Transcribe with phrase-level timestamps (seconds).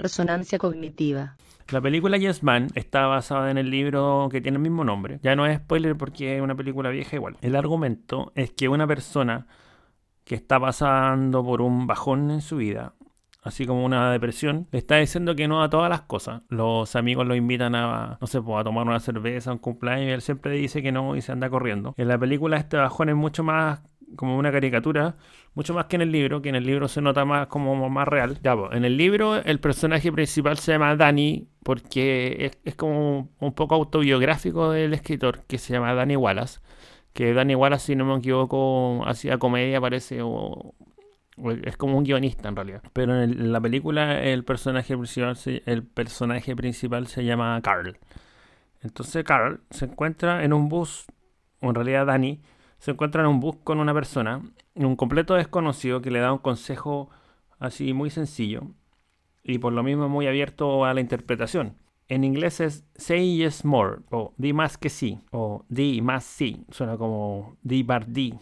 [0.00, 1.36] Resonancia cognitiva.
[1.70, 5.20] La película Yes Man está basada en el libro que tiene el mismo nombre.
[5.22, 7.36] Ya no es spoiler porque es una película vieja igual.
[7.42, 9.46] El argumento es que una persona
[10.24, 12.94] que está pasando por un bajón en su vida,
[13.42, 16.42] así como una depresión, le está diciendo que no a todas las cosas.
[16.48, 20.10] Los amigos lo invitan a, no sé, pues, a tomar una cerveza, un cumpleaños, y
[20.10, 21.94] él siempre dice que no y se anda corriendo.
[21.96, 23.80] En la película este bajón es mucho más
[24.16, 25.16] como una caricatura,
[25.54, 28.08] mucho más que en el libro, que en el libro se nota más como más
[28.08, 28.38] real.
[28.42, 33.54] Ya, pues, en el libro el personaje principal se llama Danny porque es, como un
[33.54, 36.60] poco autobiográfico del escritor, que se llama Danny Wallace.
[37.12, 40.74] Que Danny Wallace, si no me equivoco, hacía comedia, parece, o,
[41.64, 42.82] es como un guionista en realidad.
[42.92, 47.98] Pero en, la película el personaje principal el personaje principal se llama Carl.
[48.82, 51.06] Entonces Carl se encuentra en un bus,
[51.60, 52.40] o en realidad Danny,
[52.80, 54.40] se encuentra en un bus con una persona,
[54.74, 57.10] un completo desconocido que le da un consejo
[57.58, 58.62] así muy sencillo
[59.44, 61.76] y por lo mismo muy abierto a la interpretación.
[62.08, 66.64] En inglés es say yes more o di más que sí o di más sí.
[66.70, 68.34] Suena como di bar di.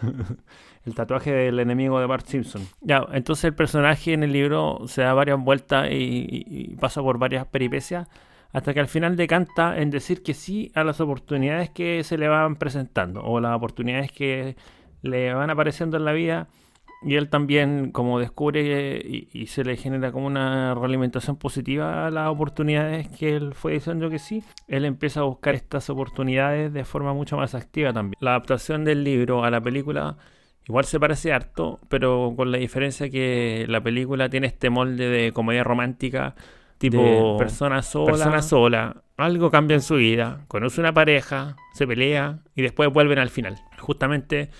[0.86, 2.62] el tatuaje del enemigo de Bart Simpson.
[2.80, 7.46] Ya, entonces el personaje en el libro se da varias vueltas y pasa por varias
[7.46, 8.08] peripecias
[8.52, 12.28] hasta que al final decanta en decir que sí a las oportunidades que se le
[12.28, 14.56] van presentando o las oportunidades que
[15.02, 16.48] le van apareciendo en la vida
[17.04, 22.28] y él también como descubre y, se le genera como una realimentación positiva a las
[22.28, 27.12] oportunidades que él fue diciendo que sí, él empieza a buscar estas oportunidades de forma
[27.12, 28.16] mucho más activa también.
[28.20, 30.16] La adaptación del libro a la película
[30.68, 35.32] igual se parece harto, pero con la diferencia que la película tiene este molde de
[35.32, 36.36] comedia romántica
[36.90, 38.06] Tipo, persona sola.
[38.06, 39.04] Persona sola.
[39.16, 40.44] Algo cambia en su vida.
[40.48, 43.56] Conoce una pareja, se pelea y después vuelven al final.
[43.78, 44.50] Justamente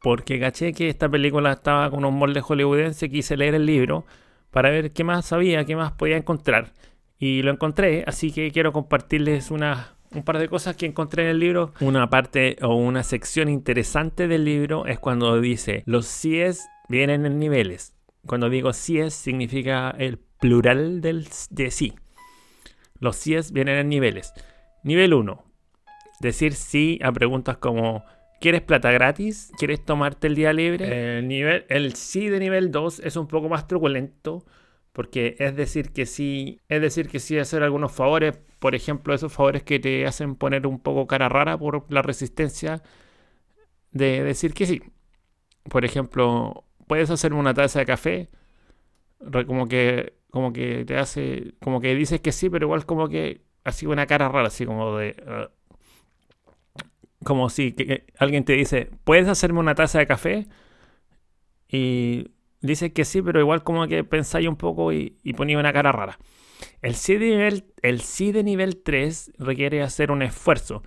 [0.00, 4.06] porque caché que esta película estaba con un molde hollywoodense, quise leer el libro
[4.50, 6.72] para ver qué más sabía, qué más podía encontrar.
[7.18, 11.28] Y lo encontré, así que quiero compartirles una, un par de cosas que encontré en
[11.28, 11.74] el libro.
[11.80, 17.38] Una parte o una sección interesante del libro es cuando dice, los CIES vienen en
[17.38, 17.94] niveles.
[18.24, 21.94] Cuando digo CIES significa el plural del, de sí.
[22.98, 24.32] Los síes vienen en niveles.
[24.82, 25.44] Nivel 1.
[26.20, 28.04] Decir sí a preguntas como
[28.40, 29.52] ¿Quieres plata gratis?
[29.58, 31.18] ¿Quieres tomarte el día libre?
[31.18, 34.46] El, nivel, el sí de nivel 2 es un poco más truculento
[34.92, 39.32] porque es decir que sí, es decir que sí hacer algunos favores, por ejemplo, esos
[39.32, 42.82] favores que te hacen poner un poco cara rara por la resistencia
[43.92, 44.82] de decir que sí.
[45.68, 48.30] Por ejemplo, puedes hacerme una taza de café,
[49.46, 53.42] como que como que te hace, como que dices que sí, pero igual como que
[53.64, 55.16] así una cara rara, así como de...
[55.26, 55.60] Uh,
[57.24, 57.74] como si
[58.18, 60.46] alguien te dice, ¿puedes hacerme una taza de café?
[61.68, 62.28] Y
[62.60, 66.18] dices que sí, pero igual como que pensáis un poco y, y una cara rara.
[66.82, 70.82] El sí, de nivel, el sí de nivel 3 requiere hacer un esfuerzo.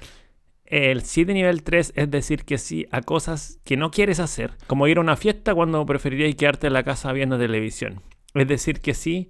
[0.65, 4.57] El sí de nivel 3 es decir que sí a cosas que no quieres hacer,
[4.65, 8.01] como ir a una fiesta cuando preferirías quedarte en la casa viendo televisión.
[8.33, 9.29] Es decir, que sí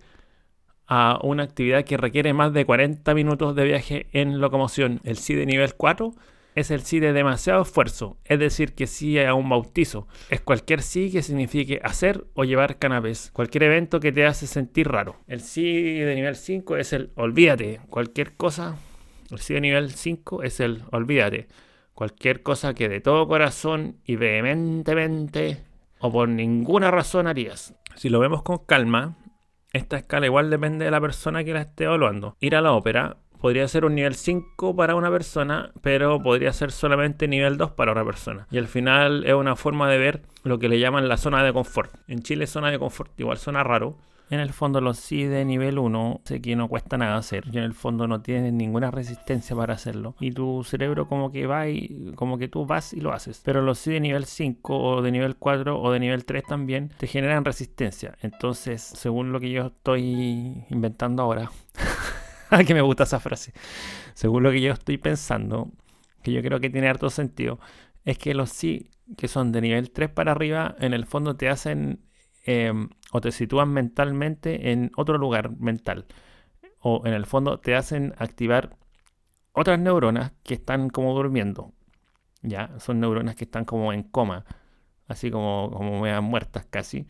[0.87, 5.01] a una actividad que requiere más de 40 minutos de viaje en locomoción.
[5.03, 6.13] El sí de nivel 4
[6.55, 10.07] es el sí de demasiado esfuerzo, es decir, que sí a un bautizo.
[10.29, 13.31] Es cualquier sí que signifique hacer o llevar canapés.
[13.33, 15.17] Cualquier evento que te hace sentir raro.
[15.27, 17.81] El sí de nivel 5 es el olvídate.
[17.89, 18.77] Cualquier cosa.
[19.31, 21.47] El sí de nivel 5 es el olvídate.
[21.93, 25.63] Cualquier cosa que de todo corazón y vehementemente
[25.99, 27.75] o por ninguna razón harías.
[27.95, 29.15] Si lo vemos con calma,
[29.71, 32.35] esta escala igual depende de la persona que la esté evaluando.
[32.39, 36.71] Ir a la ópera podría ser un nivel 5 para una persona, pero podría ser
[36.71, 38.47] solamente nivel 2 para otra persona.
[38.51, 41.51] Y al final es una forma de ver lo que le llaman la zona de
[41.51, 41.93] confort.
[42.07, 43.97] En Chile zona de confort igual suena raro,
[44.33, 47.45] en el fondo los sí de nivel 1 sé que no cuesta nada hacer.
[47.51, 50.15] Y en el fondo no tienes ninguna resistencia para hacerlo.
[50.19, 53.41] Y tu cerebro como que va y como que tú vas y lo haces.
[53.43, 56.89] Pero los sí de nivel 5 o de nivel 4 o de nivel 3 también
[56.97, 58.17] te generan resistencia.
[58.21, 61.51] Entonces, según lo que yo estoy inventando ahora,
[62.67, 63.53] que me gusta esa frase.
[64.13, 65.71] Según lo que yo estoy pensando,
[66.21, 67.59] que yo creo que tiene harto sentido,
[68.05, 71.49] es que los sí que son de nivel 3 para arriba, en el fondo te
[71.49, 71.99] hacen
[72.45, 76.07] Em, o te sitúan mentalmente en otro lugar mental.
[76.79, 78.75] O en el fondo te hacen activar
[79.51, 81.73] otras neuronas que están como durmiendo.
[82.41, 84.45] Ya, son neuronas que están como en coma,
[85.07, 87.05] así como, como muertas casi.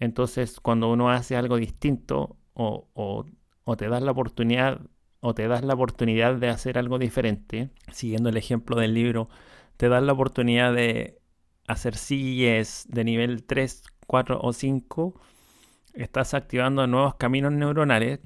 [0.00, 3.26] Entonces, cuando uno hace algo distinto o, o,
[3.64, 4.80] o te das la oportunidad
[5.20, 9.28] o te das la oportunidad de hacer algo diferente, siguiendo el ejemplo del libro,
[9.76, 11.20] te das la oportunidad de
[11.68, 15.20] hacer sillas de nivel 3 4 o 5,
[15.94, 18.20] estás activando nuevos caminos neuronales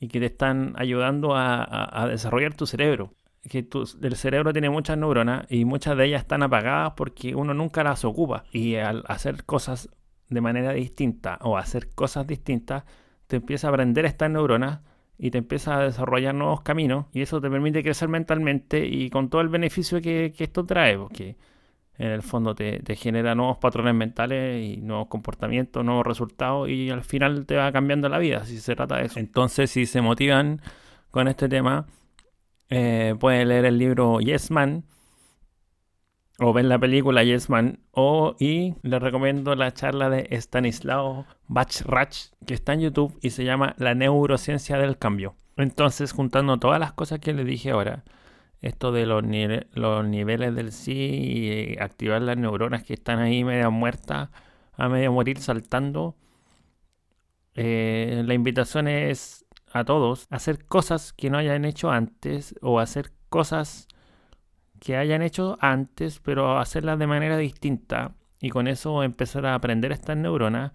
[0.00, 3.12] y que te están ayudando a, desarrollar tu cerebro.
[3.48, 7.54] Que tu, el cerebro tiene muchas neuronas y muchas de ellas están apagadas porque uno
[7.54, 8.44] nunca las ocupa.
[8.52, 9.88] Y al hacer cosas
[10.28, 12.84] de manera distinta o hacer cosas distintas,
[13.26, 14.80] te empieza a aprender estas neuronas
[15.18, 19.28] y te empieza a desarrollar nuevos caminos y eso te permite crecer mentalmente y con
[19.28, 20.96] todo el beneficio que, esto trae,
[21.98, 27.02] en el fondo te, genera nuevos patrones mentales y nuevos comportamientos, nuevos resultados y al
[27.02, 29.18] final te va cambiando la vida, si se trata de eso.
[29.18, 30.62] Entonces, si se motivan
[31.10, 31.86] con este tema,
[32.70, 34.84] eh, leer el libro Yes Man
[36.38, 42.28] o ven la película Yes Man o y les recomiendo la charla de Stanislao Bachrach
[42.46, 45.34] que está en YouTube y se llama La neurociencia del cambio.
[45.56, 48.04] Entonces, juntando todas las cosas que les dije ahora,
[48.60, 54.30] esto de los, niveles del sí y activar las neuronas que están ahí medio muertas,
[54.76, 56.16] a medio morir saltando,
[57.54, 63.12] eh, la invitación es a todos hacer cosas que no hayan hecho antes o hacer
[63.28, 63.88] cosas
[64.80, 69.92] que hayan hecho antes, pero hacerlas de manera distinta y con eso empezar a aprender
[69.92, 70.72] estas neuronas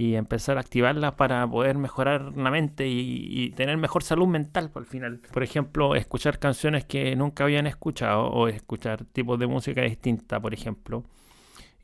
[0.00, 4.84] y empezar a activarlas para poder mejorar la mente y, tener mejor salud mental por
[4.84, 5.20] el final.
[5.30, 10.54] Por ejemplo, escuchar canciones que nunca habían escuchado o escuchar tipos de música distinta, por
[10.54, 11.04] ejemplo.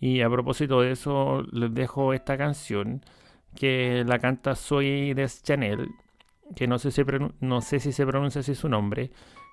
[0.00, 3.04] Y a propósito de eso, les dejo esta canción
[3.54, 5.86] que la canta Soy Des Chanel,
[6.54, 7.02] que no sé si,
[7.40, 9.10] no sé si se pronuncia así su nombre,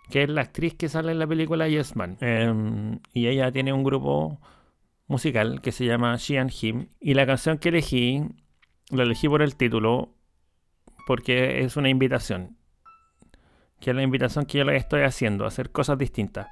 [0.09, 2.16] que es la actriz que sale en la película Yes Man.
[2.21, 4.39] Em, y ella tiene un grupo
[5.07, 6.88] musical que se llama She and Him.
[7.01, 8.24] Y la canción que elegí,
[8.94, 10.13] la elegí por el título,
[11.07, 12.57] porque es una invitación.
[13.80, 16.48] Que es la invitación que yo le estoy haciendo, hacer cosas distintas.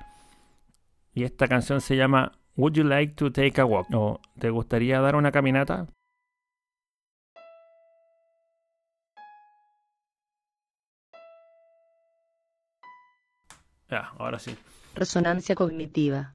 [1.14, 3.88] Y esta canción se llama Would You Like to Take a Walk?
[3.94, 5.88] o ¿Te gustaría dar una caminata?
[13.90, 14.56] Ya, ahora sí.
[14.96, 16.34] Resonancia cognitiva.